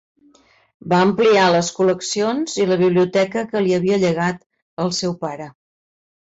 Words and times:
Va 0.93 1.01
ampliar 1.07 1.43
les 1.55 1.69
col·leccions 1.81 2.57
i 2.63 2.67
la 2.71 2.79
biblioteca 2.81 3.45
que 3.53 3.63
li 3.69 3.79
havia 3.81 4.03
llegat 4.07 4.43
el 4.89 4.93
seu 5.05 5.17
pare. 5.29 5.53